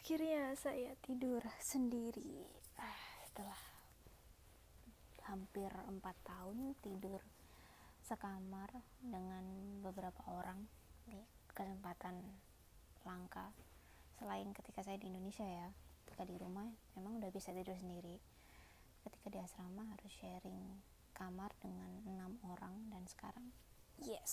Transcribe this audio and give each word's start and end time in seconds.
akhirnya 0.00 0.56
saya 0.56 0.96
tidur 1.04 1.44
sendiri. 1.60 2.48
Ah, 2.80 3.20
setelah 3.28 3.60
hampir 5.28 5.68
empat 5.68 6.16
tahun 6.24 6.72
tidur 6.80 7.20
sekamar 8.00 8.72
dengan 9.04 9.44
beberapa 9.84 10.24
orang 10.32 10.64
di 11.04 11.20
kesempatan 11.52 12.16
langka. 13.04 13.52
Selain 14.16 14.48
ketika 14.56 14.80
saya 14.80 14.96
di 14.96 15.12
Indonesia 15.12 15.44
ya 15.44 15.68
ketika 16.08 16.24
di 16.24 16.40
rumah 16.40 16.64
memang 16.96 17.20
udah 17.20 17.28
bisa 17.28 17.52
tidur 17.52 17.76
sendiri. 17.76 18.16
Ketika 19.04 19.28
di 19.28 19.36
asrama 19.36 19.84
harus 19.84 20.12
sharing 20.16 20.80
kamar 21.12 21.52
dengan 21.60 21.92
enam 22.08 22.40
orang 22.48 22.88
dan 22.88 23.04
sekarang 23.04 23.52
yes 24.00 24.32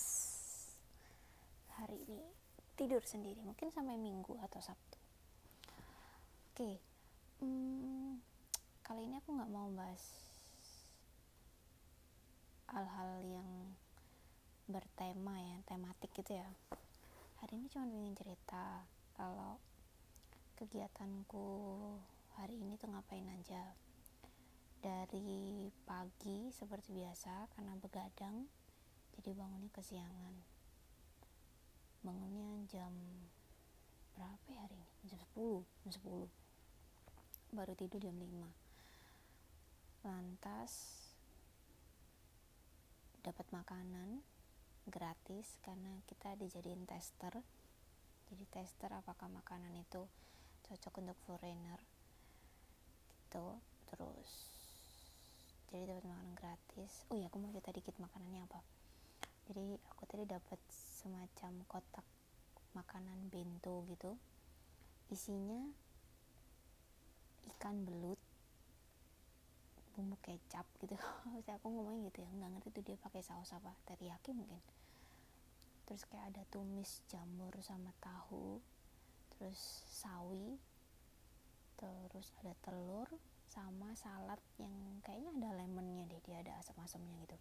hari 1.75 1.99
ini 2.07 2.23
tidur 2.79 3.03
sendiri. 3.03 3.43
Mungkin 3.43 3.67
sampai 3.67 3.99
minggu 3.99 4.39
atau 4.39 4.63
sabtu 4.63 4.86
okay. 6.57 6.81
hmm, 7.37 8.17
kali 8.81 9.05
ini 9.05 9.21
aku 9.21 9.29
nggak 9.29 9.53
mau 9.53 9.69
bahas 9.77 10.01
hal-hal 12.73 13.21
yang 13.21 13.45
bertema 14.65 15.37
ya 15.37 15.61
tematik 15.69 16.09
gitu 16.17 16.33
ya. 16.33 16.49
Hari 17.45 17.61
ini 17.61 17.69
cuma 17.69 17.85
ingin 17.85 18.17
cerita 18.17 18.89
kalau 19.13 19.61
kegiatanku 20.57 21.45
hari 22.41 22.57
ini 22.57 22.73
tuh 22.81 22.89
ngapain 22.89 23.29
aja. 23.37 23.77
Dari 24.81 25.69
pagi 25.85 26.49
seperti 26.49 26.89
biasa 26.89 27.53
karena 27.53 27.77
begadang 27.77 28.49
jadi 29.13 29.29
bangunnya 29.37 29.69
kesiangan. 29.77 30.33
Bangunnya 32.01 32.65
jam 32.65 32.97
berapa 34.17 34.45
ya 34.49 34.65
hari 34.65 34.73
ini? 34.73 34.89
Jam 35.05 35.21
10 35.37 35.61
jam 35.85 36.01
10 36.01 36.46
baru 37.51 37.73
tidur 37.75 38.03
jam 38.03 38.15
5 38.17 40.07
lantas 40.07 40.71
dapat 43.27 43.43
makanan 43.51 44.23
gratis 44.87 45.59
karena 45.59 45.99
kita 46.07 46.39
dijadiin 46.39 46.87
tester. 46.87 47.43
Jadi 48.31 48.43
tester 48.47 48.91
apakah 48.91 49.27
makanan 49.27 49.75
itu 49.75 50.07
cocok 50.67 51.03
untuk 51.03 51.17
foreigner. 51.27 51.79
Gitu 53.27 53.47
terus 53.87 54.31
jadi 55.67 55.83
dapat 55.91 56.07
makanan 56.07 56.35
gratis. 56.39 57.03
Oh 57.11 57.19
ya 57.19 57.27
aku 57.27 57.43
mau 57.43 57.51
cerita 57.51 57.75
dikit 57.75 57.99
makanannya 57.99 58.47
apa. 58.47 58.63
Jadi 59.51 59.75
aku 59.91 60.03
tadi 60.07 60.23
dapat 60.23 60.59
semacam 60.71 61.67
kotak 61.67 62.07
makanan 62.71 63.27
bento 63.27 63.83
gitu. 63.91 64.15
Isinya 65.11 65.86
ikan 67.55 67.87
belut 67.87 68.19
bumbu 69.97 70.13
kecap 70.21 70.65
gitu. 70.77 70.93
Saya 71.45 71.57
aku 71.57 71.73
ngomongnya 71.73 72.13
gitu 72.13 72.21
ya 72.21 72.29
nggak 72.29 72.51
ngerti 72.53 72.69
tuh 72.69 72.83
dia 72.85 72.97
pakai 73.01 73.21
saus 73.25 73.49
apa 73.55 73.73
teriyaki 73.89 74.35
mungkin. 74.35 74.61
Terus 75.89 76.05
kayak 76.05 76.35
ada 76.35 76.43
tumis 76.53 77.01
jamur 77.09 77.55
sama 77.63 77.89
tahu 78.03 78.61
terus 79.37 79.85
sawi 79.93 80.57
terus 81.77 82.33
ada 82.41 82.57
telur 82.65 83.05
sama 83.45 83.93
salad 83.93 84.41
yang 84.57 84.73
kayaknya 85.05 85.29
ada 85.37 85.61
lemonnya 85.61 86.09
deh 86.09 86.21
dia 86.25 86.41
ada 86.41 86.57
asam-asamnya 86.61 87.15
gitu. 87.25 87.37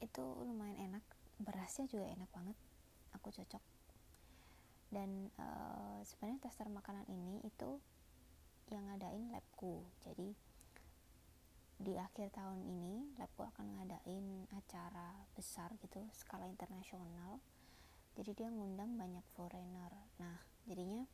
Itu 0.00 0.24
lumayan 0.44 0.92
enak 0.92 1.04
berasnya 1.40 1.88
juga 1.88 2.08
enak 2.08 2.30
banget. 2.32 2.56
Aku 3.16 3.28
cocok 3.28 3.71
dan 4.92 5.32
uh, 5.40 6.04
sebenarnya 6.04 6.46
tester 6.46 6.68
makanan 6.68 7.08
ini 7.08 7.40
itu 7.48 7.80
yang 8.68 8.84
ngadain 8.92 9.32
labku. 9.32 9.80
Jadi 10.04 10.36
di 11.82 11.98
akhir 11.98 12.30
tahun 12.30 12.62
ini 12.62 13.18
labku 13.18 13.42
akan 13.42 13.80
ngadain 13.80 14.46
acara 14.54 15.16
besar 15.34 15.72
gitu 15.80 16.04
skala 16.14 16.46
internasional. 16.46 17.40
Jadi 18.12 18.36
dia 18.36 18.48
ngundang 18.52 18.94
banyak 19.00 19.24
foreigner. 19.32 19.90
Nah 20.20 20.36
jadinya 20.68 21.08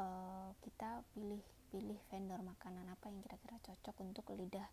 uh, 0.00 0.50
kita 0.64 1.04
pilih 1.12 1.44
pilih 1.68 2.00
vendor 2.08 2.40
makanan 2.40 2.88
apa 2.88 3.12
yang 3.12 3.20
kira-kira 3.20 3.60
cocok 3.60 3.96
untuk 4.00 4.32
lidah 4.32 4.66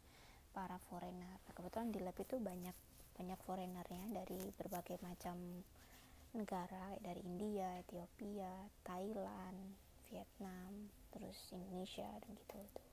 para 0.55 0.77
foreigner. 0.87 1.39
Nah, 1.47 1.53
kebetulan 1.55 1.89
di 1.89 1.99
lab 2.03 2.15
itu 2.19 2.37
banyak 2.37 2.75
banyak 3.15 3.39
foreignernya 3.43 4.05
dari 4.11 4.39
berbagai 4.55 5.01
macam 5.03 5.35
negara 6.31 6.95
dari 7.03 7.21
India, 7.23 7.79
Ethiopia, 7.83 8.71
Thailand, 8.87 9.75
Vietnam, 10.07 10.91
terus 11.11 11.37
Indonesia 11.51 12.07
dan 12.07 12.31
gitu 12.35 12.57
tuh. 12.71 12.89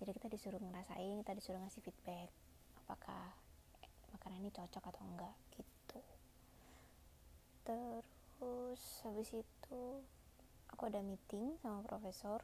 Jadi 0.00 0.10
kita 0.16 0.28
disuruh 0.32 0.58
ngerasain, 0.58 1.20
kita 1.22 1.32
disuruh 1.36 1.60
ngasih 1.62 1.84
feedback 1.84 2.28
apakah 2.84 3.36
makanan 4.16 4.42
ini 4.42 4.50
cocok 4.50 4.84
atau 4.90 5.02
enggak 5.06 5.36
gitu. 5.54 6.00
Terus 7.62 8.82
habis 9.06 9.30
itu 9.30 9.82
aku 10.72 10.82
ada 10.88 11.04
meeting 11.04 11.54
sama 11.62 11.84
profesor 11.84 12.42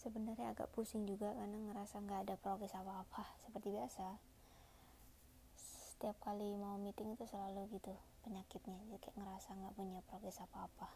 sebenarnya 0.00 0.56
agak 0.56 0.72
pusing 0.72 1.04
juga 1.04 1.28
karena 1.36 1.60
ngerasa 1.60 2.00
nggak 2.00 2.20
ada 2.24 2.34
progres 2.40 2.72
apa-apa 2.72 3.28
seperti 3.44 3.68
biasa 3.76 4.29
setiap 6.00 6.16
kali 6.24 6.56
mau 6.56 6.80
meeting 6.80 7.12
itu 7.12 7.28
selalu 7.28 7.76
gitu 7.76 7.92
penyakitnya. 8.24 8.80
Jadi 8.88 9.04
kayak 9.04 9.20
ngerasa 9.20 9.52
nggak 9.52 9.76
punya 9.76 10.00
progres 10.08 10.40
apa-apa. 10.40 10.88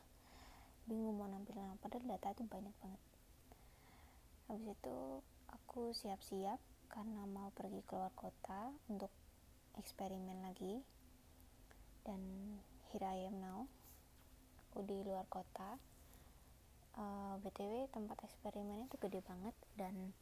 Bingung 0.88 1.20
mau 1.20 1.28
nampilin 1.28 1.76
apa 1.76 1.92
padahal 1.92 2.16
data 2.16 2.32
itu 2.32 2.48
banyak 2.48 2.72
banget. 2.81 3.03
Habis 4.48 4.72
itu 4.72 4.97
aku 5.53 5.92
siap-siap 5.92 6.56
karena 6.88 7.28
mau 7.28 7.53
pergi 7.53 7.84
keluar 7.84 8.16
kota 8.16 8.72
untuk 8.88 9.12
eksperimen 9.76 10.41
lagi. 10.41 10.81
Dan 12.00 12.56
here 12.88 13.04
I 13.04 13.28
am 13.28 13.44
now 13.44 13.69
aku 14.65 14.88
di 14.88 15.04
luar 15.04 15.28
kota. 15.28 15.76
Uh, 16.97 17.36
eh, 17.36 17.44
btw 17.44 17.92
tempat 17.92 18.25
eksperimennya 18.25 18.88
itu 18.88 18.97
gede 18.97 19.21
banget 19.21 19.53
dan 19.76 20.16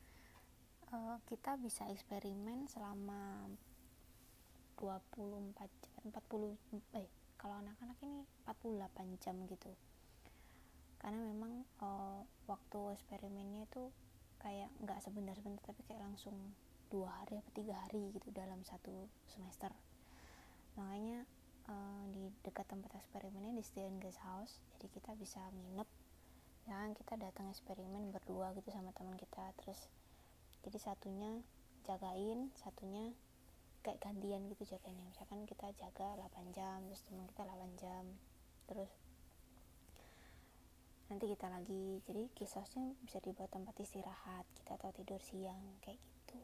uh, 0.91 1.23
kita 1.31 1.55
bisa 1.63 1.87
eksperimen 1.87 2.67
selama 2.67 3.47
24 4.79 5.57
jam 5.83 6.03
40 6.09 6.99
eh 6.99 7.09
kalau 7.43 7.59
anak-anak 7.59 7.99
ini 8.07 8.23
48 8.47 9.19
jam 9.19 9.35
gitu. 9.51 9.75
Karena 11.03 11.19
memang 11.19 11.67
uh, 11.83 12.23
waktu 12.47 12.95
eksperimennya 12.95 13.67
itu 13.67 13.91
kayak 14.39 14.71
nggak 14.79 15.03
sebentar-sebentar 15.03 15.63
tapi 15.67 15.83
kayak 15.91 16.07
langsung 16.07 16.35
dua 16.87 17.11
hari 17.23 17.43
atau 17.43 17.53
tiga 17.55 17.75
hari 17.83 18.15
gitu 18.15 18.31
dalam 18.31 18.63
satu 18.63 19.11
semester. 19.27 19.75
Makanya 20.79 21.27
uh, 21.67 22.05
di 22.15 22.31
dekat 22.47 22.71
tempat 22.71 22.95
eksperimennya 22.95 23.59
di 23.59 23.65
Student 23.67 23.99
Guest 23.99 24.23
House 24.23 24.63
jadi 24.79 24.87
kita 24.95 25.11
bisa 25.19 25.43
nginep 25.51 25.89
ya 26.63 26.79
kan 26.79 26.95
kita 26.95 27.19
datang 27.19 27.51
eksperimen 27.51 28.15
berdua 28.15 28.55
gitu 28.55 28.71
sama 28.71 28.95
teman 28.95 29.19
kita. 29.19 29.51
Terus 29.59 29.91
jadi 30.63 30.79
satunya 30.79 31.43
jagain 31.83 32.55
satunya 32.55 33.11
kayak 33.83 33.99
gantian 33.99 34.47
gitu 34.47 34.63
jagainnya. 34.65 35.05
Misalkan 35.11 35.43
kita 35.45 35.69
jaga 35.75 36.15
8 36.17 36.55
jam 36.55 36.79
terus 36.87 37.03
teman 37.03 37.27
kita 37.27 37.43
8 37.43 37.83
jam 37.83 38.05
terus 38.71 38.91
nanti 41.11 41.27
kita 41.29 41.51
lagi. 41.51 42.01
Jadi 42.07 42.31
kisosnya 42.33 42.95
bisa 43.03 43.19
dibuat 43.19 43.51
tempat 43.51 43.75
istirahat 43.83 44.47
kita 44.57 44.79
atau 44.79 44.95
tidur 44.95 45.21
siang 45.21 45.77
kayak 45.83 45.99
gitu. 45.99 46.41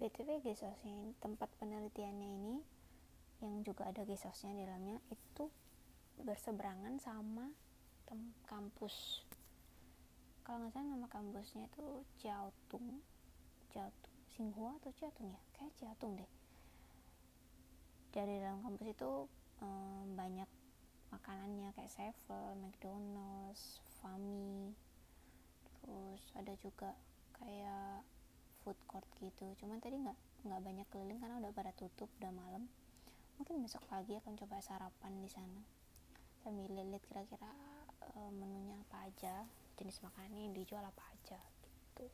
Btw 0.00 0.40
gesosnya 0.40 0.96
ini 0.96 1.12
tempat 1.20 1.50
penelitiannya 1.60 2.30
ini 2.40 2.56
yang 3.44 3.60
juga 3.66 3.90
ada 3.90 4.06
gesosnya 4.06 4.54
di 4.56 4.64
dalamnya 4.64 4.96
itu 5.12 5.50
berseberangan 6.20 6.96
sama 7.02 7.50
kampus. 8.48 9.26
Kalau 10.42 10.66
nggak 10.66 10.72
salah 10.74 10.88
nama 10.88 11.06
kampusnya 11.06 11.68
itu 11.70 12.02
Jiaotung 12.18 12.98
Jiaotung 13.70 14.09
Xinhua 14.40 14.72
atau 14.80 14.88
Jiaotung 14.96 15.28
ya 15.28 15.40
kayak 15.52 15.76
Jiaotung 15.76 16.16
deh 16.16 16.30
dari 18.08 18.40
dalam 18.40 18.64
kampus 18.64 18.88
itu. 18.88 19.28
Um, 19.60 20.16
banyak 20.16 20.48
makanannya 21.12 21.68
kayak 21.76 21.92
Sevel, 21.92 22.56
McDonald's, 22.56 23.84
Fami 24.00 24.72
terus 25.84 26.24
ada 26.32 26.56
juga 26.64 26.96
kayak 27.36 28.00
food 28.64 28.80
court 28.88 29.04
gitu 29.20 29.52
cuman 29.60 29.84
tadi 29.84 30.00
nggak 30.00 30.16
nggak 30.48 30.60
banyak 30.64 30.86
keliling 30.88 31.20
karena 31.20 31.36
udah 31.44 31.52
pada 31.52 31.76
tutup 31.76 32.08
udah 32.24 32.32
malam. 32.32 32.64
Mungkin 33.36 33.60
besok 33.60 33.84
pagi 33.92 34.16
akan 34.16 34.40
coba 34.40 34.64
sarapan 34.64 35.20
di 35.20 35.28
sana. 35.28 35.60
Sambil 36.40 36.72
lihat 36.72 37.04
kira-kira 37.04 37.52
uh, 38.16 38.32
menunya 38.32 38.80
apa 38.88 39.04
aja 39.04 39.44
jenis 39.76 40.00
makanan 40.00 40.32
yang 40.32 40.56
dijual 40.56 40.80
apa 40.80 41.04
aja 41.12 41.36
gitu 41.36 42.08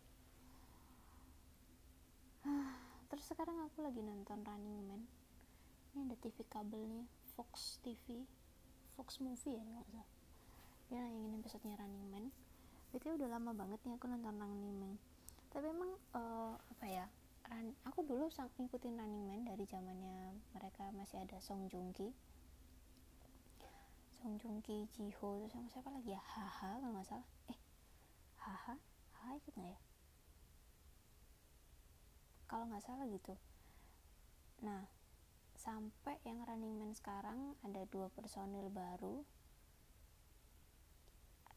sekarang 3.26 3.58
aku 3.66 3.82
lagi 3.82 3.98
nonton 4.06 4.46
Running 4.46 4.86
Man. 4.86 5.02
Ini 5.90 6.06
ada 6.06 6.14
TV 6.22 6.46
kabelnya 6.46 7.02
Fox 7.34 7.82
TV 7.82 8.22
Fox 8.94 9.18
Movie 9.18 9.58
ya 9.58 9.66
nggak 9.66 9.86
salah. 9.90 10.08
Dia 10.86 11.02
nayangin 11.02 11.42
episodenya 11.42 11.74
Running 11.82 12.06
Man. 12.06 12.24
Itu 12.94 13.18
udah 13.18 13.26
lama 13.26 13.50
banget 13.50 13.82
nih 13.82 13.98
aku 13.98 14.06
nonton 14.06 14.30
Running 14.30 14.78
Man. 14.78 14.94
Tapi 15.50 15.66
emang 15.66 15.98
uh, 16.14 16.54
apa 16.54 16.86
ya 16.86 17.10
run, 17.50 17.74
aku 17.82 18.06
dulu 18.06 18.30
sang 18.30 18.46
ngikutin 18.62 18.94
Running 18.94 19.26
Man 19.26 19.42
dari 19.42 19.66
zamannya 19.66 20.38
mereka 20.54 20.94
masih 20.94 21.18
ada 21.18 21.42
Song 21.42 21.66
Joong 21.66 21.90
Ki. 21.98 22.14
Song 24.22 24.38
Joong 24.38 24.62
Ki 24.62 24.86
Ji 24.94 25.10
Ho 25.18 25.42
terus 25.42 25.50
sama 25.50 25.66
siapa 25.74 25.90
lagi 25.90 26.14
ya? 26.14 26.22
Haha 26.22 26.78
kalau 26.78 26.94
nggak 26.94 27.10
salah. 27.10 27.26
Eh 27.50 27.58
Haha 28.38 28.78
Haha 29.18 29.34
ikut 29.34 29.50
nggak 29.58 29.74
ya 29.74 29.85
kalau 32.46 32.66
nggak 32.70 32.82
salah 32.82 33.06
gitu. 33.10 33.34
Nah 34.62 34.86
sampai 35.58 36.22
yang 36.22 36.46
Running 36.46 36.78
Man 36.78 36.94
sekarang 36.94 37.58
ada 37.66 37.82
dua 37.90 38.06
personil 38.14 38.70
baru. 38.70 39.26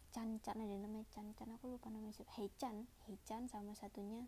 Chan 0.09 0.41
Chan 0.41 0.57
ada 0.57 0.75
namanya 0.81 1.05
Chan 1.13 1.37
Chan 1.37 1.49
aku 1.53 1.77
lupa 1.77 1.93
namanya 1.93 2.17
siapa. 2.17 2.33
Hei 2.41 2.49
Chan 2.57 2.89
Hei 3.05 3.17
Chan 3.23 3.45
sama 3.45 3.77
satunya. 3.77 4.25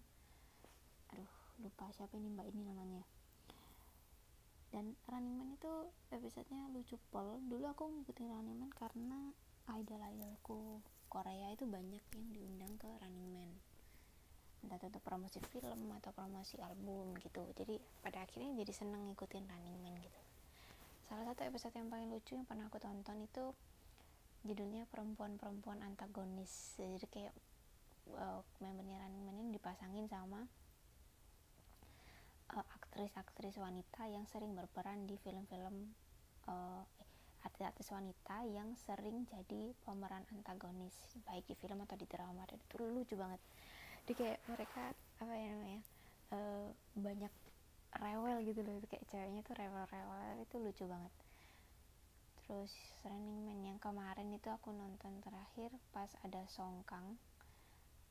Aduh 1.12 1.34
lupa 1.66 1.90
siapa 1.98 2.14
ini 2.16 2.30
mbak 2.30 2.48
ini 2.54 2.62
namanya. 2.62 3.04
Dan 4.70 4.96
Running 5.10 5.36
Man 5.36 5.58
itu 5.58 5.74
episodenya 6.14 6.70
lucu 6.72 6.96
pol. 7.10 7.42
Dulu 7.50 7.66
aku 7.66 7.90
ngikutin 7.90 8.30
Running 8.30 8.58
Man 8.62 8.72
karena 8.72 9.34
idol-idolku 9.68 10.80
Korea 11.12 11.52
itu 11.52 11.66
banyak 11.68 12.02
yang 12.14 12.26
diundang 12.32 12.74
ke 12.80 12.88
Running 13.02 13.30
Man 13.34 13.71
entah 14.62 14.78
itu 14.78 14.88
untuk 14.94 15.04
promosi 15.04 15.40
film 15.50 15.90
atau 15.98 16.12
promosi 16.14 16.58
album 16.62 17.18
gitu. 17.18 17.42
Jadi 17.58 17.82
pada 18.02 18.22
akhirnya 18.22 18.54
jadi 18.62 18.74
seneng 18.74 19.12
ngikutin 19.12 19.46
Running 19.50 19.78
Man 19.82 19.96
gitu. 20.00 20.22
Salah 21.10 21.26
satu 21.28 21.42
episode 21.44 21.76
yang 21.76 21.90
paling 21.92 22.08
lucu 22.08 22.38
yang 22.38 22.48
pernah 22.48 22.70
aku 22.70 22.78
tonton 22.80 23.20
itu 23.26 23.52
judulnya 24.46 24.88
perempuan-perempuan 24.90 25.82
antagonis. 25.84 26.78
Jadi 26.78 27.06
kayak 27.10 27.34
uh, 28.16 28.42
membernya 28.62 29.02
Running 29.02 29.24
Man 29.26 29.38
ini 29.42 29.52
dipasangin 29.58 30.06
sama 30.08 30.46
uh, 32.56 32.68
aktris-aktris 32.80 33.58
wanita 33.58 34.08
yang 34.08 34.26
sering 34.30 34.54
berperan 34.54 35.10
di 35.10 35.18
film-film 35.20 35.94
uh, 36.48 36.86
artis-artis 37.42 37.90
wanita 37.90 38.46
yang 38.46 38.78
sering 38.78 39.26
jadi 39.26 39.74
pemeran 39.82 40.22
antagonis. 40.38 40.94
Baik 41.26 41.50
di 41.50 41.56
film 41.58 41.82
atau 41.82 41.98
di 41.98 42.06
drama. 42.06 42.46
Dan 42.46 42.62
itu 42.62 42.78
lucu 42.78 43.18
banget 43.18 43.42
jadi 44.02 44.14
kayak 44.18 44.40
mereka 44.50 44.84
apa 45.22 45.34
ya 45.38 45.48
namanya 45.54 45.82
uh, 46.34 46.68
banyak 46.98 47.34
rewel 48.02 48.38
gitu 48.42 48.66
loh. 48.66 48.82
Kayak 48.90 49.06
ceweknya 49.14 49.42
tuh 49.46 49.56
rewel-rewel 49.56 50.42
itu 50.42 50.56
lucu 50.58 50.84
banget. 50.90 51.14
Terus 52.42 52.74
Running 53.06 53.40
Man 53.46 53.60
yang 53.64 53.80
kemarin 53.80 54.34
itu 54.34 54.50
aku 54.50 54.74
nonton 54.74 55.22
terakhir 55.24 55.72
pas 55.94 56.10
ada 56.26 56.44
Songkang 56.50 57.16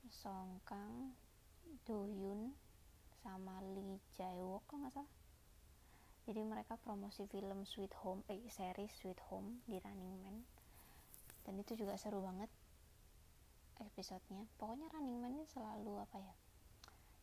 Songkang 0.09 1.13
Doyun 1.85 2.55
sama 3.21 3.61
Lee 3.61 4.01
Jae-wook 4.17 4.65
kalau 4.71 4.87
nggak 4.87 4.95
salah. 4.97 5.13
Jadi 6.25 6.41
mereka 6.47 6.79
promosi 6.81 7.27
film 7.27 7.67
Sweet 7.67 7.93
Home 8.07 8.23
eh 8.31 8.41
series 8.49 8.95
Sweet 8.97 9.21
Home 9.29 9.61
di 9.67 9.77
Running 9.77 10.15
Man. 10.23 10.37
Dan 11.45 11.61
itu 11.61 11.75
juga 11.75 11.99
seru 11.99 12.23
banget 12.23 12.49
episodenya. 13.87 14.45
Pokoknya 14.61 14.87
Running 14.93 15.19
Man 15.21 15.33
ini 15.41 15.47
selalu 15.49 16.01
apa 16.01 16.19
ya 16.21 16.35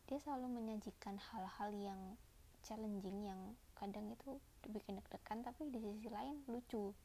dia 0.08 0.16
selalu 0.24 0.48
menyajikan 0.48 1.20
hal-hal 1.20 1.68
yang 1.76 2.00
challenging 2.64 3.28
yang 3.28 3.52
kadang 3.76 4.08
itu 4.08 4.40
bikin 4.64 4.96
deg-degan 4.96 5.44
tapi 5.44 5.68
di 5.68 5.78
sisi 5.78 6.08
lain 6.08 6.40
lucu. 6.48 6.96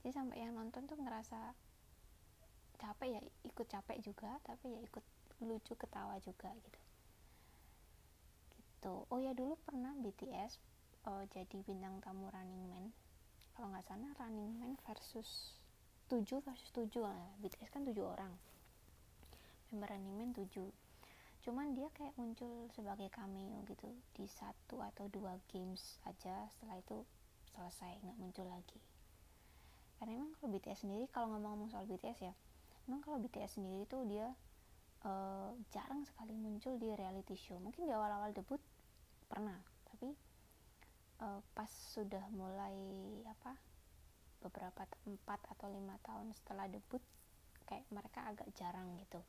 Jadi 0.00 0.14
sampai 0.14 0.38
yang 0.38 0.54
nonton 0.54 0.86
tuh 0.86 0.94
ngerasa 0.94 1.58
capek 2.78 3.18
ya 3.18 3.20
ikut 3.42 3.66
capek 3.66 3.98
juga 3.98 4.38
tapi 4.46 4.78
ya 4.78 4.80
ikut 4.86 5.02
lucu 5.42 5.74
ketawa 5.74 6.22
juga 6.22 6.54
gitu. 6.54 6.80
Gitu. 8.54 8.94
Oh 9.10 9.18
ya 9.18 9.34
dulu 9.34 9.58
pernah 9.66 9.90
BTS 9.98 10.62
uh, 11.10 11.26
eh, 11.26 11.34
jadi 11.34 11.58
bintang 11.66 11.98
tamu 11.98 12.30
Running 12.30 12.64
Man. 12.70 12.94
Kalau 13.58 13.74
nggak 13.74 13.90
salah 13.90 14.14
Running 14.22 14.54
Man 14.54 14.78
versus 14.86 15.57
7 16.08 16.24
versus 16.42 16.70
7 16.72 17.04
lah. 17.04 17.16
BTS 17.44 17.70
kan 17.70 17.84
7 17.84 17.94
orang. 18.02 18.32
Member 19.68 19.88
Running 19.92 20.16
Man 20.16 20.32
7 20.32 20.88
cuman 21.38 21.72
dia 21.72 21.88
kayak 21.96 22.12
muncul 22.20 22.68
sebagai 22.76 23.08
cameo 23.08 23.64
gitu 23.64 23.88
di 24.12 24.28
satu 24.28 24.84
atau 24.84 25.08
dua 25.08 25.38
games 25.48 25.96
aja. 26.04 26.44
Setelah 26.52 26.76
itu 26.76 26.98
selesai 27.56 28.04
nggak 28.04 28.18
muncul 28.20 28.44
lagi. 28.52 28.76
Karena 29.96 30.20
emang 30.20 30.36
kalau 30.36 30.52
BTS 30.52 30.84
sendiri 30.84 31.08
kalau 31.08 31.32
ngomong-ngomong 31.32 31.72
soal 31.72 31.88
BTS 31.88 32.20
ya 32.20 32.34
emang 32.88 33.00
kalau 33.04 33.20
BTS 33.20 33.60
sendiri 33.60 33.84
tuh 33.84 34.04
dia 34.08 34.32
uh, 35.08 35.52
jarang 35.72 36.04
sekali 36.08 36.32
muncul 36.36 36.76
di 36.80 36.92
reality 36.92 37.36
show. 37.36 37.60
Mungkin 37.60 37.84
di 37.84 37.92
awal-awal 37.92 38.32
debut 38.36 38.60
pernah 39.28 39.56
tapi 39.88 40.12
uh, 41.24 41.40
pas 41.52 41.68
sudah 41.68 42.24
mulai 42.32 42.76
apa 43.28 43.56
beberapa 44.42 44.86
empat 45.06 45.40
atau 45.56 45.66
lima 45.70 45.98
tahun 46.06 46.30
setelah 46.34 46.70
debut 46.70 47.02
kayak 47.68 47.84
mereka 47.92 48.24
agak 48.24 48.48
jarang 48.56 48.96
gitu. 48.96 49.20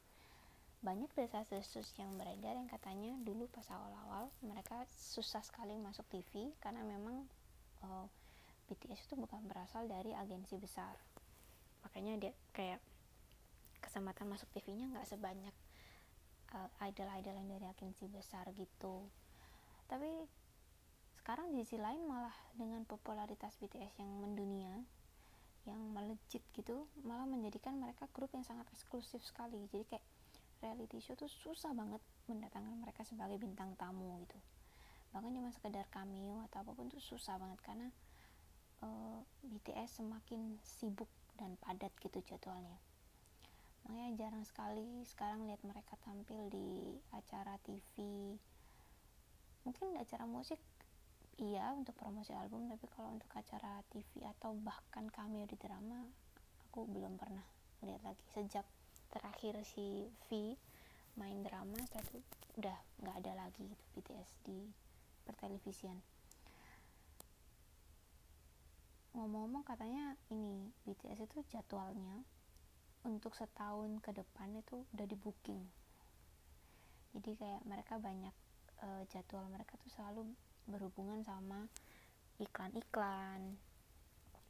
Banyak 0.80 1.12
desas-desus 1.12 1.92
yang 2.00 2.16
beredar 2.16 2.56
yang 2.56 2.72
katanya 2.72 3.12
dulu 3.20 3.52
pas 3.52 3.68
awal-awal 3.68 4.32
mereka 4.40 4.88
susah 4.88 5.44
sekali 5.44 5.76
masuk 5.76 6.08
TV 6.08 6.56
karena 6.64 6.80
memang 6.88 7.28
uh, 7.84 8.08
eh, 8.08 8.08
BTS 8.72 9.12
itu 9.12 9.16
bukan 9.20 9.44
berasal 9.50 9.92
dari 9.92 10.16
agensi 10.16 10.56
besar. 10.56 10.96
Makanya 11.84 12.16
dia 12.16 12.34
kayak 12.56 12.80
kesempatan 13.84 14.32
masuk 14.32 14.48
TV-nya 14.56 14.88
nggak 14.92 15.08
sebanyak 15.08 15.56
uh, 16.56 16.70
idol-idol 16.88 17.36
yang 17.36 17.50
dari 17.50 17.66
agensi 17.68 18.08
besar 18.08 18.48
gitu. 18.56 19.04
Tapi 19.90 20.08
sekarang 21.20 21.52
di 21.52 21.62
sisi 21.68 21.76
lain 21.76 22.08
malah 22.08 22.34
dengan 22.56 22.88
popularitas 22.88 23.60
BTS 23.60 24.00
yang 24.00 24.12
mendunia 24.22 24.80
yang 25.68 25.80
melejit 25.92 26.44
gitu 26.56 26.88
malah 27.04 27.28
menjadikan 27.28 27.76
mereka 27.76 28.08
grup 28.16 28.32
yang 28.32 28.46
sangat 28.46 28.68
eksklusif 28.72 29.20
sekali. 29.26 29.60
Jadi 29.72 29.84
kayak 29.96 30.06
reality 30.64 31.00
show 31.00 31.16
tuh 31.16 31.32
susah 31.32 31.72
banget 31.72 32.00
mendatangkan 32.28 32.76
mereka 32.80 33.04
sebagai 33.08 33.40
bintang 33.40 33.76
tamu 33.76 34.24
gitu. 34.24 34.38
Bahkan 35.16 35.32
cuma 35.34 35.50
sekedar 35.50 35.88
cameo 35.90 36.44
atau 36.52 36.62
apa 36.62 36.72
pun 36.76 36.88
tuh 36.92 37.02
susah 37.02 37.40
banget 37.42 37.60
karena 37.66 37.88
uh, 38.84 39.20
eh, 39.20 39.20
BTS 39.50 40.04
semakin 40.04 40.60
sibuk 40.62 41.10
dan 41.40 41.56
padat 41.64 41.92
gitu 42.04 42.20
jadwalnya. 42.28 42.78
Makanya 43.88 44.12
jarang 44.20 44.44
sekali 44.46 45.02
sekarang 45.08 45.48
lihat 45.48 45.64
mereka 45.66 45.98
tampil 46.06 46.52
di 46.52 47.00
acara 47.16 47.58
TV 47.64 47.96
mungkin 49.68 49.96
acara 50.00 50.24
musik 50.24 50.60
iya 51.40 51.72
untuk 51.74 51.96
promosi 51.96 52.36
album 52.36 52.68
tapi 52.68 52.86
kalau 52.92 53.16
untuk 53.16 53.32
acara 53.34 53.80
TV 53.90 54.28
atau 54.28 54.54
bahkan 54.60 55.08
cameo 55.08 55.48
di 55.48 55.56
drama 55.56 56.04
aku 56.70 56.86
belum 56.86 57.16
pernah 57.16 57.44
lihat 57.82 58.04
lagi. 58.04 58.24
Sejak 58.36 58.68
terakhir 59.10 59.64
si 59.66 60.12
V 60.30 60.54
main 61.18 61.42
drama 61.42 61.80
setelah 61.88 62.06
itu 62.06 62.20
udah 62.60 62.78
nggak 63.02 63.16
ada 63.26 63.32
lagi 63.48 63.64
gitu 63.66 63.86
BTS 63.96 64.32
di 64.46 64.60
pertelevisian. 65.26 65.98
Ngomong-ngomong 69.18 69.66
katanya 69.66 70.14
ini 70.30 70.70
BTS 70.86 71.26
itu 71.26 71.40
jadwalnya 71.50 72.22
untuk 73.08 73.34
setahun 73.34 73.90
ke 74.04 74.12
depan 74.12 74.54
itu 74.60 74.86
udah 74.94 75.08
di 75.08 75.16
booking 75.16 75.64
jadi 77.16 77.32
kayak 77.36 77.62
mereka 77.66 77.96
banyak 77.98 78.36
uh, 78.86 79.04
jadwal 79.10 79.46
mereka 79.50 79.74
tuh 79.82 79.90
selalu 79.94 80.30
berhubungan 80.70 81.26
sama 81.26 81.66
iklan-iklan 82.40 83.60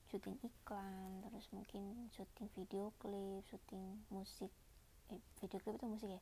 syuting 0.10 0.38
iklan 0.42 1.22
terus 1.22 1.46
mungkin 1.54 2.10
syuting 2.14 2.50
video 2.58 2.90
klip 2.98 3.46
syuting 3.46 4.02
musik 4.10 4.50
eh, 5.14 5.22
video 5.42 5.60
klip 5.62 5.78
itu 5.78 5.88
musik 5.90 6.10
ya? 6.10 6.22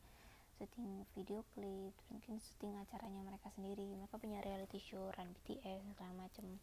Syuting 0.59 1.05
video 1.13 1.45
klip 1.55 1.93
mungkin 2.09 2.41
syuting 2.41 2.75
acaranya 2.81 3.21
mereka 3.21 3.47
sendiri. 3.53 3.87
Mereka 3.93 4.17
punya 4.17 4.41
reality 4.41 4.81
show 4.81 5.13
run 5.13 5.29
BTS 5.37 5.85
segala 5.93 6.27
macem. 6.27 6.57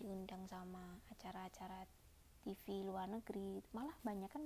Diundang 0.00 0.48
sama 0.48 0.96
acara-acara 1.12 1.84
TV 2.40 2.82
luar 2.88 3.06
negeri. 3.12 3.60
Malah 3.76 3.94
banyak 4.00 4.30
kan 4.32 4.42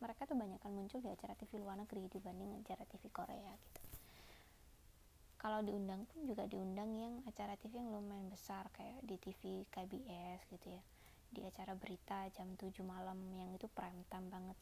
mereka 0.00 0.24
tuh 0.24 0.34
banyak 0.40 0.58
kan 0.58 0.72
muncul 0.72 0.98
di 1.04 1.12
acara 1.12 1.36
TV 1.36 1.60
luar 1.60 1.76
negeri 1.78 2.08
dibanding 2.08 2.64
acara 2.64 2.82
TV 2.88 3.12
Korea 3.12 3.52
gitu 3.54 3.83
kalau 5.44 5.60
diundang 5.60 6.08
pun 6.08 6.24
juga 6.24 6.48
diundang 6.48 6.88
yang 6.96 7.20
acara 7.28 7.52
TV 7.60 7.76
yang 7.76 7.92
lumayan 7.92 8.32
besar 8.32 8.64
kayak 8.72 8.96
di 9.04 9.20
TV 9.20 9.68
KBS 9.68 10.40
gitu 10.48 10.72
ya. 10.72 10.80
Di 11.28 11.44
acara 11.44 11.76
berita 11.76 12.24
jam 12.32 12.56
7 12.56 12.72
malam 12.80 13.20
yang 13.36 13.52
itu 13.52 13.68
prime 13.68 14.08
time 14.08 14.32
banget. 14.32 14.56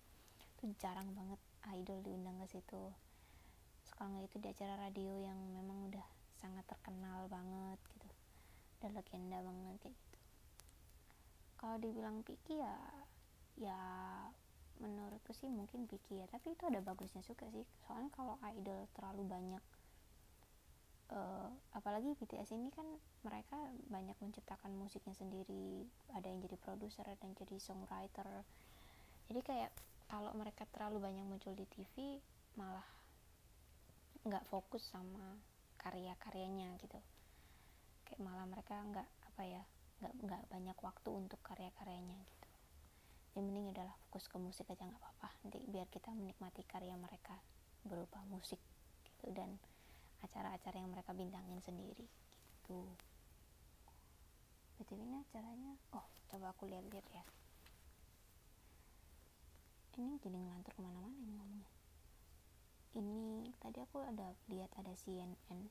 Itu 0.59 0.75
jarang 0.83 1.15
banget 1.15 1.39
idol 1.79 2.03
diundang 2.03 2.35
ke 2.43 2.59
situ. 2.59 2.91
Sekarang 3.87 4.27
itu 4.27 4.43
di 4.43 4.51
acara 4.51 4.75
radio 4.75 5.23
yang 5.23 5.39
memang 5.55 5.87
udah 5.87 6.03
sangat 6.43 6.67
terkenal 6.67 7.31
banget 7.31 7.79
gitu. 7.95 8.09
Udah 8.83 8.91
legenda 8.99 9.39
banget 9.39 9.87
kayak 9.87 9.95
gitu. 9.95 10.19
Kalau 11.62 11.79
dibilang 11.79 12.27
picky 12.27 12.59
ya 12.59 12.75
ya 13.55 13.79
menurutku 14.83 15.31
sih 15.31 15.47
mungkin 15.47 15.87
picky 15.87 16.19
ya. 16.19 16.27
Tapi 16.27 16.59
itu 16.59 16.67
ada 16.67 16.83
bagusnya 16.83 17.23
juga 17.23 17.47
sih. 17.55 17.62
Soalnya 17.87 18.11
kalau 18.11 18.35
idol 18.51 18.91
terlalu 18.99 19.31
banyak 19.31 19.62
uh, 21.12 21.49
apalagi 21.76 22.16
BTS 22.16 22.57
ini 22.57 22.73
kan 22.73 22.85
mereka 23.23 23.57
banyak 23.92 24.16
menciptakan 24.19 24.73
musiknya 24.75 25.12
sendiri 25.14 25.85
ada 26.16 26.26
yang 26.26 26.40
jadi 26.40 26.57
produser 26.59 27.07
dan 27.21 27.37
jadi 27.37 27.57
songwriter. 27.61 28.26
Jadi 29.28 29.40
kayak 29.45 29.71
kalau 30.09 30.33
mereka 30.37 30.69
terlalu 30.73 31.00
banyak 31.00 31.25
muncul 31.25 31.52
di 31.57 31.64
TV 31.69 32.21
malah 32.57 32.85
nggak 34.23 34.45
fokus 34.49 34.88
sama 34.92 35.40
karya-karyanya 35.81 36.76
gitu. 36.81 36.99
Kayak 38.09 38.21
malah 38.21 38.47
mereka 38.49 38.76
nggak 38.81 39.09
apa 39.33 39.42
ya 39.47 39.62
nggak 40.02 40.14
nggak 40.26 40.42
banyak 40.50 40.78
waktu 40.83 41.11
untuk 41.12 41.40
karya-karyanya 41.47 42.19
gitu. 42.28 42.49
Yang 43.33 43.45
penting 43.49 43.66
adalah 43.73 43.95
fokus 44.07 44.28
ke 44.28 44.37
musik 44.37 44.66
aja 44.69 44.85
nggak 44.85 45.00
apa-apa. 45.00 45.28
Nanti 45.47 45.59
biar 45.64 45.88
kita 45.88 46.12
menikmati 46.12 46.62
karya 46.69 46.92
mereka 46.99 47.38
berupa 47.87 48.21
musik 48.28 48.61
gitu. 49.07 49.33
Dan 49.33 49.57
acara-acara 50.23 50.76
yang 50.79 50.91
mereka 50.91 51.12
bintangin 51.12 51.61
sendiri 51.61 52.07
gitu. 52.62 52.87
Btw 54.79 54.99
ini 55.02 55.23
acaranya 55.23 55.76
oh 55.95 56.07
coba 56.31 56.55
aku 56.55 56.71
lihat-lihat 56.71 57.07
ya. 57.12 57.25
Ini 60.00 60.17
jadi 60.25 60.38
ngelantur 60.38 60.73
ke 60.73 60.81
mana-mana 60.81 61.12
ini 61.21 61.33
ngomongnya. 61.37 61.71
Ini 62.97 63.21
tadi 63.61 63.79
aku 63.83 64.00
ada 64.00 64.33
lihat 64.49 64.73
ada 64.81 64.95
CNN 64.97 65.69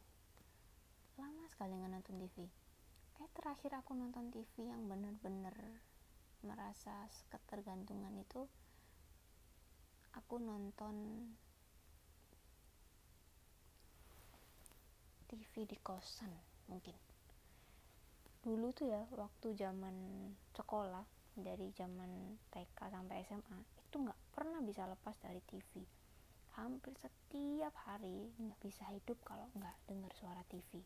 lama 1.19 1.45
sekali 1.53 1.77
nggak 1.77 1.91
nonton 1.91 2.17
TV 2.17 2.49
kayak 3.13 3.31
terakhir 3.37 3.71
aku 3.77 3.93
nonton 3.93 4.33
TV 4.33 4.73
yang 4.73 4.89
bener-bener 4.89 5.53
merasa 6.41 7.05
ketergantungan 7.29 8.09
itu 8.17 8.49
aku 10.17 10.41
nonton 10.41 10.95
TV 15.31 15.63
di 15.63 15.79
kosan 15.79 16.27
mungkin. 16.67 16.91
Dulu 18.43 18.75
tuh 18.75 18.91
ya 18.91 19.07
waktu 19.15 19.55
zaman 19.55 19.95
sekolah 20.51 21.07
dari 21.39 21.71
zaman 21.71 22.35
TK 22.51 22.75
sampai 22.91 23.23
SMA 23.23 23.59
itu 23.87 23.95
nggak 23.95 24.19
pernah 24.35 24.59
bisa 24.59 24.83
lepas 24.83 25.15
dari 25.23 25.39
TV 25.47 25.87
hampir 26.59 26.91
setiap 26.99 27.71
hari 27.87 28.27
nggak 28.35 28.59
bisa 28.59 28.83
hidup 28.91 29.15
kalau 29.23 29.47
nggak 29.55 29.71
dengar 29.87 30.11
suara 30.19 30.43
TV 30.51 30.83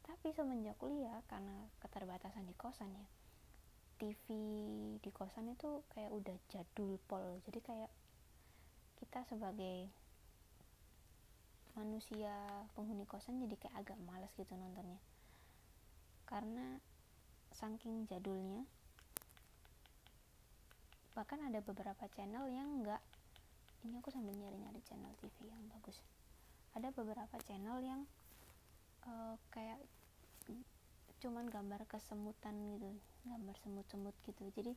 tapi 0.00 0.32
semenjak 0.32 0.80
kuliah 0.80 1.20
karena 1.28 1.68
keterbatasan 1.84 2.48
di 2.48 2.56
kosan 2.56 2.88
ya 2.96 3.04
TV 3.98 4.24
di 5.02 5.10
kosan 5.10 5.50
itu 5.50 5.82
kayak 5.90 6.14
udah 6.14 6.38
jadul 6.46 7.02
pol. 7.10 7.42
Jadi 7.42 7.58
kayak 7.58 7.90
kita 9.02 9.26
sebagai 9.26 9.90
manusia 11.78 12.34
penghuni 12.74 13.06
kosan 13.06 13.38
jadi 13.38 13.54
kayak 13.54 13.76
agak 13.86 13.98
males 14.02 14.34
gitu 14.34 14.50
nontonnya. 14.58 14.98
Karena 16.26 16.82
saking 17.54 18.10
jadulnya 18.10 18.66
bahkan 21.14 21.42
ada 21.42 21.58
beberapa 21.58 22.06
channel 22.14 22.46
yang 22.46 22.82
enggak 22.82 23.02
ini 23.86 23.98
aku 23.98 24.10
sambil 24.10 24.34
nyari-nyari 24.34 24.82
channel 24.82 25.14
TV 25.22 25.46
yang 25.46 25.62
bagus. 25.70 26.02
Ada 26.74 26.90
beberapa 26.90 27.38
channel 27.46 27.78
yang 27.78 28.02
uh, 29.06 29.38
kayak 29.54 29.78
cuman 31.18 31.50
gambar 31.50 31.82
kesemutan 31.90 32.54
gitu 32.74 32.90
gambar 33.26 33.54
semut-semut 33.62 34.14
gitu. 34.26 34.42
Jadi 34.54 34.72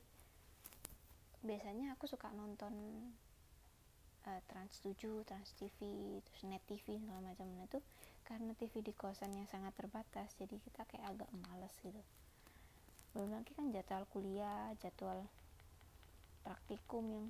biasanya 1.42 1.98
aku 1.98 2.06
suka 2.06 2.30
nonton 2.34 2.74
uh, 4.28 4.42
Trans 4.50 4.74
7, 4.86 5.26
Trans 5.26 5.50
TV, 5.58 5.78
terus 6.22 6.42
Net 6.46 6.62
TV 6.70 7.02
segala 7.02 7.34
macam. 7.34 7.48
Nah 7.58 7.66
itu 7.66 7.80
karena 8.26 8.54
TV 8.54 8.86
di 8.86 8.94
kosannya 8.94 9.46
sangat 9.50 9.74
terbatas 9.76 10.32
jadi 10.38 10.56
kita 10.62 10.86
kayak 10.86 11.18
agak 11.18 11.30
males 11.48 11.74
gitu. 11.82 12.02
Belum 13.12 13.34
lagi 13.34 13.52
kan 13.58 13.74
jadwal 13.74 14.08
kuliah 14.14 14.72
jadwal 14.80 15.28
praktikum 16.46 17.04
yang 17.12 17.28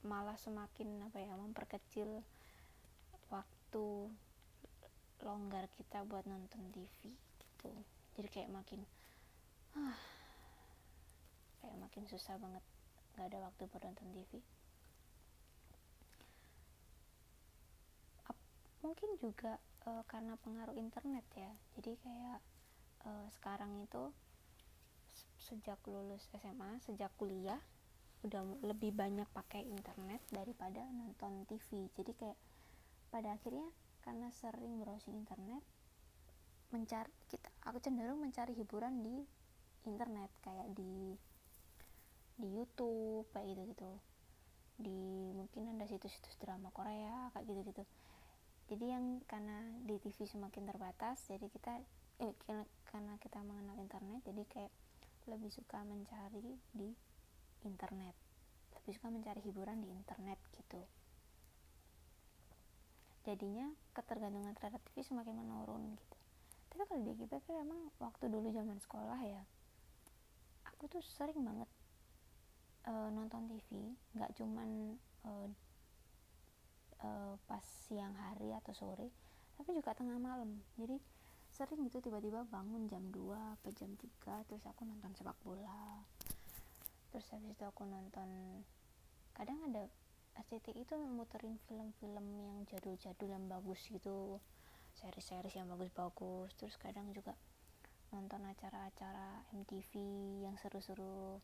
malah 0.00 0.38
semakin 0.40 1.04
apa 1.04 1.20
ya 1.20 1.36
memperkecil 1.36 2.24
waktu 3.28 3.86
longgar 5.20 5.68
kita 5.76 6.00
buat 6.08 6.24
nonton 6.24 6.72
TV 6.72 7.12
gitu. 7.12 7.70
Jadi 8.16 8.28
kayak 8.32 8.50
makin 8.50 8.80
ah 9.76 10.00
kayak 11.60 11.76
makin 11.76 12.08
susah 12.08 12.40
banget. 12.40 12.64
Nggak 13.12 13.26
ada 13.36 13.38
waktu 13.52 13.62
buat 13.68 13.82
nonton 13.84 14.08
TV 14.16 14.40
mungkin 18.80 19.16
juga 19.20 19.60
uh, 19.88 20.04
karena 20.08 20.36
pengaruh 20.40 20.76
internet 20.76 21.24
ya. 21.36 21.52
Jadi 21.76 21.96
kayak 22.00 22.40
uh, 23.04 23.26
sekarang 23.32 23.84
itu 23.84 24.12
sejak 25.40 25.80
lulus 25.88 26.28
SMA 26.36 26.78
sejak 26.84 27.10
kuliah 27.16 27.58
udah 28.20 28.44
lebih 28.60 28.92
banyak 28.92 29.26
pakai 29.32 29.64
internet 29.64 30.20
daripada 30.28 30.84
nonton 30.92 31.48
TV 31.48 31.88
jadi 31.96 32.12
kayak 32.12 32.38
pada 33.08 33.32
akhirnya 33.34 33.64
karena 34.04 34.28
sering 34.36 34.84
browsing 34.84 35.16
internet 35.16 35.64
mencari 36.70 37.10
kita 37.26 37.50
aku 37.66 37.82
cenderung 37.82 38.22
mencari 38.22 38.54
hiburan 38.54 39.02
di 39.02 39.26
internet. 39.88 40.30
Kayak 40.44 40.68
di 40.76 41.18
di 42.40 42.48
YouTube 42.48 43.28
kayak 43.36 43.52
gitu 43.52 43.62
gitu 43.76 43.90
di 44.80 45.00
mungkin 45.36 45.76
ada 45.76 45.84
situs-situs 45.84 46.40
drama 46.40 46.72
Korea 46.72 47.28
kayak 47.36 47.44
gitu 47.52 47.60
gitu 47.68 47.82
jadi 48.70 48.94
yang 48.96 49.18
karena 49.26 49.66
di 49.82 49.98
TV 49.98 50.22
semakin 50.24 50.70
terbatas 50.70 51.26
jadi 51.26 51.50
kita 51.50 51.82
eh, 52.22 52.34
karena 52.86 53.18
kita 53.18 53.42
mengenal 53.42 53.74
internet 53.82 54.22
jadi 54.22 54.46
kayak 54.46 54.72
lebih 55.26 55.50
suka 55.50 55.82
mencari 55.82 56.56
di 56.70 56.94
internet. 57.66 58.14
Lebih 58.80 58.92
suka 58.96 59.10
mencari 59.10 59.40
hiburan 59.42 59.82
di 59.82 59.90
internet 59.90 60.38
gitu. 60.54 60.80
Jadinya 63.26 63.68
ketergantungan 63.92 64.56
terhadap 64.56 64.80
TV 64.90 65.04
semakin 65.04 65.36
menurun 65.36 65.92
gitu. 65.98 66.16
Tapi 66.70 66.82
kalau 66.86 67.02
di 67.02 67.12
GPP 67.18 67.46
emang 67.58 67.90
waktu 67.98 68.30
dulu 68.30 68.48
zaman 68.54 68.78
sekolah 68.80 69.20
ya 69.26 69.42
aku 70.80 70.96
tuh 70.96 71.04
sering 71.04 71.44
banget 71.44 71.68
uh, 72.88 73.12
nonton 73.12 73.44
TV 73.52 73.92
nggak 74.16 74.32
cuman 74.32 74.96
uh, 75.28 75.44
uh, 77.04 77.34
pas 77.48 77.64
siang 77.88 78.14
hari 78.16 78.52
atau 78.56 78.72
sore 78.76 79.08
tapi 79.60 79.76
juga 79.76 79.92
tengah 79.92 80.16
malam. 80.16 80.56
Jadi 80.80 80.96
sering 81.52 81.84
gitu 81.84 82.00
tiba-tiba 82.00 82.48
bangun 82.48 82.88
jam 82.88 83.04
2 83.12 83.20
atau 83.60 83.70
jam 83.76 83.92
3 83.92 84.48
terus 84.48 84.64
aku 84.64 84.88
nonton 84.88 85.12
sepak 85.12 85.36
bola. 85.44 86.00
Terus 87.12 87.26
habis 87.36 87.52
itu 87.52 87.64
aku 87.68 87.84
nonton 87.84 88.62
kadang 89.36 89.60
ada 89.68 89.84
RCTI 90.40 90.88
itu 90.88 90.96
muterin 90.96 91.60
film-film 91.68 92.26
yang 92.40 92.64
jadul-jadul 92.72 93.28
yang 93.28 93.44
bagus 93.50 93.84
gitu 93.92 94.40
seri-seri 94.96 95.52
yang 95.52 95.68
bagus-bagus. 95.68 96.56
Terus 96.56 96.80
kadang 96.80 97.12
juga 97.12 97.36
nonton 98.16 98.40
acara-acara 98.48 99.44
MTV 99.52 99.92
yang 100.48 100.56
seru-seru. 100.56 101.36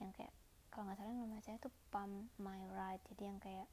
Yang 0.00 0.24
kayak 0.24 0.34
kalau 0.72 0.86
nggak 0.86 0.98
salah 1.02 1.12
nama 1.12 1.36
saya 1.44 1.58
itu 1.58 1.68
Pump 1.90 2.30
My 2.38 2.62
Ride 2.70 3.04
jadi 3.12 3.22
yang 3.28 3.38
kayak 3.42 3.68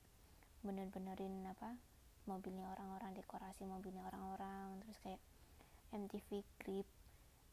bener-benerin 0.67 1.47
apa 1.47 1.79
mobilnya 2.27 2.67
orang-orang 2.75 3.15
dekorasi 3.15 3.63
mobilnya 3.63 4.03
orang-orang 4.11 4.83
terus 4.83 4.99
kayak 4.99 5.21
MTV 5.95 6.43
Crib 6.59 6.87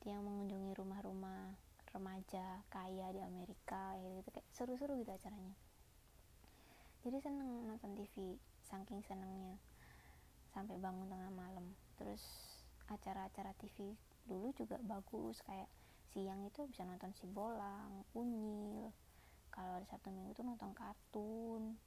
dia 0.02 0.18
mengunjungi 0.18 0.74
rumah-rumah 0.74 1.54
remaja 1.94 2.66
kaya 2.74 3.14
di 3.14 3.22
Amerika 3.22 3.94
gitu 4.02 4.28
kayak 4.34 4.48
seru-seru 4.50 4.98
gitu 4.98 5.14
acaranya. 5.14 5.54
Jadi 7.06 7.22
seneng 7.22 7.70
nonton 7.70 7.94
TV 7.94 8.34
saking 8.66 9.00
senengnya. 9.06 9.54
Sampai 10.50 10.74
bangun 10.82 11.06
tengah 11.06 11.30
malam. 11.30 11.70
Terus 11.94 12.20
acara-acara 12.90 13.54
TV 13.62 13.94
dulu 14.26 14.50
juga 14.58 14.80
bagus 14.82 15.38
kayak 15.46 15.70
siang 16.10 16.42
itu 16.42 16.66
bisa 16.66 16.82
nonton 16.82 17.14
si 17.14 17.30
bolang 17.30 18.02
unyil. 18.12 18.90
Kalau 19.54 19.78
hari 19.78 19.86
Sabtu 19.86 20.10
Minggu 20.10 20.34
tuh 20.34 20.42
nonton 20.42 20.74
kartun 20.74 21.78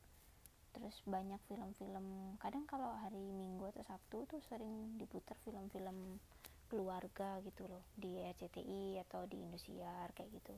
terus 0.78 1.02
banyak 1.10 1.42
film-film. 1.50 2.38
Kadang 2.38 2.70
kalau 2.70 2.94
hari 3.02 3.18
Minggu 3.18 3.66
atau 3.74 3.82
Sabtu 3.82 4.30
tuh 4.30 4.38
sering 4.46 4.94
diputar 5.02 5.34
film-film 5.42 6.22
keluarga 6.70 7.42
gitu 7.42 7.66
loh. 7.66 7.82
Di 7.98 8.22
RCTI 8.22 9.02
atau 9.02 9.26
di 9.26 9.42
Indosiar 9.42 10.14
kayak 10.14 10.30
gitu. 10.38 10.54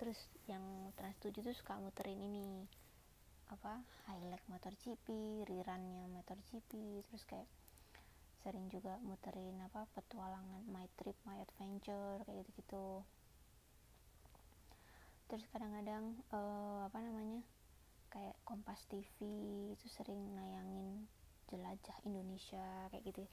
Terus 0.00 0.16
yang 0.48 0.64
Trans 0.96 1.20
7 1.20 1.44
tuh 1.44 1.52
suka 1.52 1.76
muterin 1.76 2.16
ini 2.24 2.64
apa 3.52 3.84
highlight 4.08 4.40
motor 4.48 4.72
GP 4.80 5.44
rerunnya 5.44 6.08
motor 6.08 6.40
GP 6.48 7.04
terus 7.04 7.20
kayak 7.28 7.44
sering 8.40 8.64
juga 8.72 8.96
muterin 9.04 9.60
apa 9.60 9.84
petualangan 9.92 10.64
my 10.72 10.88
trip 10.96 11.14
my 11.28 11.36
adventure 11.36 12.24
kayak 12.24 12.48
gitu 12.48 12.50
gitu 12.64 12.86
terus 15.28 15.44
kadang-kadang 15.52 16.16
uh, 16.32 16.88
apa 16.88 16.96
namanya 17.04 17.44
kayak 18.12 18.36
Kompas 18.44 18.84
TV 18.92 19.16
itu 19.72 19.86
sering 19.88 20.20
nayangin 20.36 21.08
jelajah 21.48 21.96
Indonesia 22.04 22.92
kayak 22.92 23.04
gitu 23.08 23.24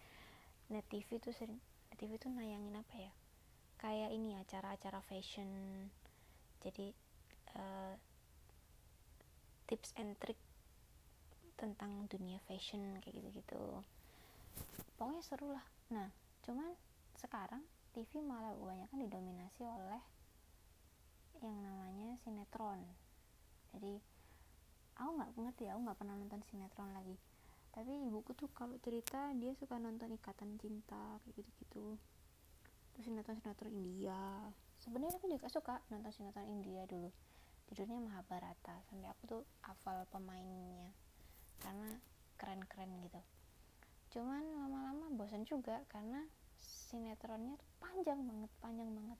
net 0.71 0.87
TV 0.87 1.19
tuh 1.19 1.35
sering 1.35 1.59
net 1.91 1.97
TV 1.99 2.15
tuh 2.15 2.31
nayangin 2.31 2.79
apa 2.79 2.95
ya? 2.95 3.11
Kayak 3.79 4.15
ini 4.15 4.39
acara-acara 4.39 5.03
fashion. 5.03 5.47
Jadi 6.63 6.91
uh, 7.59 7.95
tips 9.67 9.91
and 9.99 10.15
trick 10.19 10.39
tentang 11.59 12.07
dunia 12.07 12.39
fashion 12.47 12.95
kayak 13.03 13.19
gitu-gitu. 13.19 13.83
Pokoknya 14.95 15.21
seru 15.23 15.51
lah. 15.51 15.65
Nah 15.91 16.07
cuman 16.47 16.71
sekarang 17.19 17.63
TV 17.91 18.23
malah 18.23 18.55
kebanyakan 18.55 18.99
didominasi 19.03 19.67
oleh 19.67 20.03
yang 21.43 21.55
namanya 21.59 22.15
sinetron. 22.23 22.83
Jadi 23.75 24.18
aku 24.99 25.09
nggak 25.15 25.31
ngerti 25.39 25.63
aku 25.71 25.79
nggak 25.87 25.97
pernah 25.97 26.15
nonton 26.19 26.43
sinetron 26.51 26.91
lagi. 26.91 27.15
Tapi 27.71 27.91
ibuku 28.11 28.35
tuh 28.35 28.51
kalau 28.51 28.75
cerita 28.83 29.31
dia 29.39 29.55
suka 29.55 29.79
nonton 29.79 30.11
ikatan 30.19 30.59
cinta 30.59 31.17
kayak 31.23 31.33
gitu 31.39 31.49
gitu 31.63 31.85
terus 32.91 33.07
sinetron 33.07 33.39
sinetron 33.39 33.71
India. 33.71 34.51
Sebenarnya 34.83 35.15
aku 35.15 35.31
juga 35.31 35.47
suka 35.47 35.79
nonton 35.87 36.11
sinetron 36.11 36.51
India 36.51 36.83
dulu. 36.83 37.07
Judulnya 37.71 38.03
Mahabharata. 38.03 38.83
Sampai 38.91 39.07
aku 39.07 39.23
tuh 39.23 39.43
hafal 39.63 40.03
pemainnya. 40.11 40.91
Karena 41.63 41.95
keren-keren 42.35 42.91
gitu. 43.07 43.21
Cuman 44.11 44.43
lama-lama 44.43 45.07
bosan 45.15 45.47
juga 45.47 45.79
karena 45.87 46.27
sinetronnya 46.59 47.55
tuh 47.55 47.69
panjang 47.79 48.19
banget 48.25 48.51
panjang 48.59 48.89
banget 48.91 49.19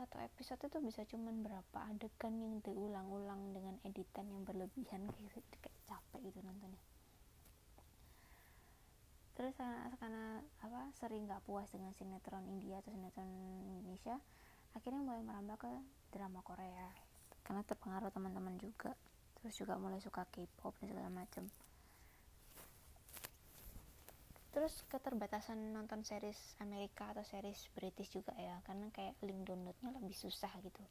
satu 0.00 0.16
episode 0.16 0.64
itu 0.64 0.80
bisa 0.80 1.04
cuman 1.04 1.44
berapa 1.44 1.78
adegan 1.92 2.40
yang 2.40 2.64
diulang-ulang 2.64 3.52
dengan 3.52 3.76
editan 3.84 4.24
yang 4.32 4.48
berlebihan 4.48 5.04
kayak, 5.04 5.28
gitu, 5.28 5.56
kayak 5.60 5.76
capek 5.84 6.20
gitu 6.32 6.40
nontonnya. 6.40 6.80
Terus 9.36 9.52
karena, 9.60 9.92
karena 10.00 10.24
apa 10.64 10.88
sering 10.96 11.28
nggak 11.28 11.44
puas 11.44 11.68
dengan 11.68 11.92
sinetron 11.92 12.48
India 12.48 12.80
atau 12.80 12.96
sinetron 12.96 13.28
Indonesia 13.68 14.16
akhirnya 14.72 15.04
mulai 15.04 15.20
merambah 15.20 15.60
ke 15.60 15.68
drama 16.16 16.40
Korea. 16.40 16.88
Karena 17.44 17.60
terpengaruh 17.60 18.08
teman-teman 18.08 18.56
juga. 18.56 18.96
Terus 19.36 19.52
juga 19.52 19.76
mulai 19.76 20.00
suka 20.00 20.24
K-pop 20.28 20.80
dan 20.80 20.96
segala 20.96 21.12
macam 21.12 21.44
terus 24.50 24.82
keterbatasan 24.90 25.70
nonton 25.70 26.02
series 26.02 26.58
Amerika 26.58 27.14
atau 27.14 27.22
series 27.22 27.70
British 27.70 28.10
juga 28.10 28.34
ya 28.34 28.58
karena 28.66 28.90
kayak 28.90 29.14
link 29.22 29.46
downloadnya 29.46 29.94
lebih 29.94 30.14
susah 30.14 30.50
gitu. 30.62 30.82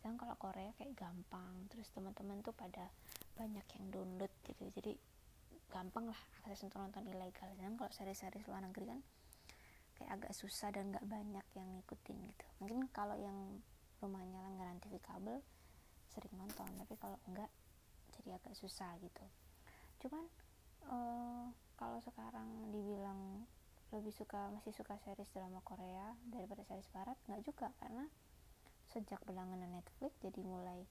Dan 0.00 0.20
kalau 0.20 0.36
Korea 0.36 0.72
kayak 0.76 0.96
gampang 0.96 1.68
terus 1.72 1.88
teman-teman 1.92 2.44
tuh 2.44 2.52
pada 2.52 2.92
banyak 3.36 3.64
yang 3.76 3.84
download 3.92 4.32
gitu. 4.44 4.64
Jadi 4.72 4.92
gampang 5.72 6.12
lah 6.12 6.20
akses 6.44 6.64
untuk 6.68 6.80
nonton 6.80 7.04
ilegal. 7.08 7.48
Dan 7.56 7.76
kalau 7.76 7.92
series-series 7.92 8.44
luar 8.48 8.64
negeri 8.64 8.84
kan 8.92 9.00
kayak 9.96 10.10
agak 10.20 10.32
susah 10.36 10.68
dan 10.72 10.92
nggak 10.92 11.04
banyak 11.08 11.46
yang 11.56 11.68
ngikutin 11.80 12.16
gitu. 12.20 12.46
Mungkin 12.60 12.88
kalau 12.92 13.16
yang 13.16 13.36
rumahnya 14.00 14.44
langganan 14.44 14.80
TV 14.80 15.00
kabel 15.00 15.40
sering 16.12 16.32
nonton. 16.36 16.68
Tapi 16.68 16.94
kalau 17.00 17.16
enggak 17.28 17.48
jadi 18.20 18.36
agak 18.36 18.52
susah 18.56 18.92
gitu. 19.00 19.24
Cuman 20.04 20.24
uh, 20.88 21.48
kalau 21.74 21.98
sekarang 22.02 22.70
dibilang 22.70 23.44
lebih 23.94 24.10
suka 24.10 24.50
masih 24.50 24.74
suka 24.74 24.98
series 25.02 25.30
drama 25.30 25.62
Korea 25.62 26.14
daripada 26.26 26.66
series 26.66 26.90
Barat 26.90 27.18
nggak 27.30 27.42
juga. 27.46 27.68
Karena 27.78 28.06
sejak 28.90 29.22
berlangganan 29.26 29.70
Netflix 29.74 30.14
jadi 30.22 30.40
mulai 30.42 30.86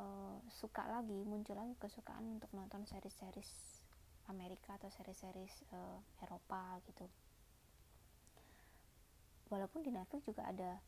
uh, 0.00 0.38
suka 0.50 0.84
lagi 0.88 1.24
muncul 1.24 1.56
lagi 1.56 1.76
kesukaan 1.80 2.40
untuk 2.40 2.50
nonton 2.52 2.84
series-series 2.84 3.80
Amerika 4.28 4.76
atau 4.80 4.88
series-series 4.88 5.68
uh, 5.72 6.00
Eropa 6.24 6.80
gitu. 6.88 7.06
Walaupun 9.52 9.84
di 9.84 9.92
Netflix 9.92 10.24
juga 10.24 10.48
ada 10.48 10.80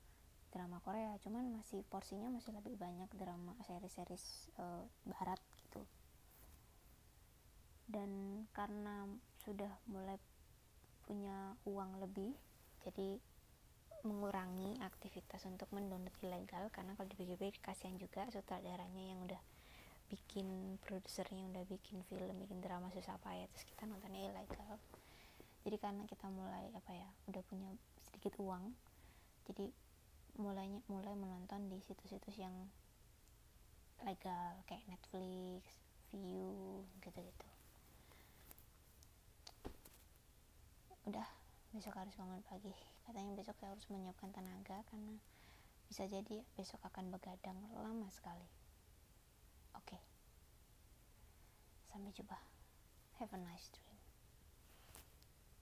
drama 0.56 0.80
Korea 0.80 1.12
cuman 1.20 1.52
masih 1.52 1.84
porsinya 1.92 2.32
masih 2.32 2.56
lebih 2.56 2.80
banyak 2.80 3.12
drama 3.18 3.52
series-series 3.66 4.48
uh, 4.56 4.88
Barat 5.04 5.36
dan 7.86 8.42
karena 8.50 9.06
sudah 9.46 9.70
mulai 9.86 10.18
punya 11.06 11.54
uang 11.62 12.02
lebih 12.02 12.34
jadi 12.82 13.18
mengurangi 14.06 14.78
aktivitas 14.82 15.42
untuk 15.50 15.66
mendownload 15.74 16.14
ilegal. 16.22 16.70
Karena 16.70 16.94
kalau 16.94 17.10
dipikir-pikir 17.10 17.58
kasihan 17.58 17.98
juga 17.98 18.26
sutradaranya 18.30 19.02
yang 19.14 19.22
udah 19.26 19.42
bikin 20.06 20.78
produsernya 20.86 21.50
udah 21.50 21.66
bikin 21.66 21.98
film 22.06 22.38
bikin 22.38 22.62
drama 22.62 22.86
susah 22.94 23.18
payah 23.18 23.50
terus 23.50 23.66
kita 23.66 23.90
nontonnya 23.90 24.30
ilegal. 24.30 24.78
Jadi 25.66 25.76
karena 25.82 26.06
kita 26.06 26.30
mulai 26.30 26.70
apa 26.74 26.94
ya 26.94 27.10
udah 27.26 27.42
punya 27.42 27.74
sedikit 28.06 28.38
uang 28.38 28.70
jadi 29.50 29.66
mulainya 30.38 30.78
mulai 30.86 31.14
menonton 31.18 31.66
di 31.66 31.82
situs-situs 31.82 32.38
yang 32.38 32.54
legal 34.06 34.62
kayak 34.70 34.86
Netflix, 34.86 35.64
View 36.14 36.86
gitu-gitu 37.02 37.55
udah 41.06 41.26
besok 41.70 41.94
harus 41.96 42.14
bangun 42.18 42.42
pagi. 42.42 42.74
Katanya 43.06 43.32
besok 43.38 43.56
saya 43.62 43.74
harus 43.74 43.86
menyiapkan 43.88 44.34
tenaga 44.34 44.82
karena 44.90 45.14
bisa 45.86 46.02
jadi 46.10 46.42
besok 46.58 46.82
akan 46.82 47.14
begadang 47.14 47.58
lama 47.78 48.10
sekali. 48.10 48.46
Oke. 49.78 49.94
Okay. 49.94 50.02
sampai 51.96 52.12
jumpa. 52.12 52.36
Have 53.16 53.32
a 53.32 53.40
nice 53.40 53.72
day 53.72 53.85